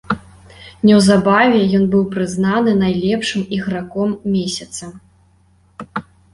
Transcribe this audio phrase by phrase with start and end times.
[0.89, 4.93] Неўзабаве ён быў прызнаны найлепшым іграком месяца.